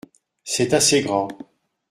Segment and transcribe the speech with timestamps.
[0.43, 1.27] C’est assez grand.